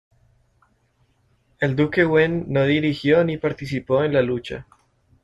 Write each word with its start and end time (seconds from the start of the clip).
El 1.59 1.75
duque 1.75 2.03
Wen 2.05 2.45
no 2.47 2.63
dirigió 2.65 3.23
ni 3.23 3.37
participó 3.37 4.03
en 4.03 4.13
la 4.13 4.23
lucha. 4.23 4.65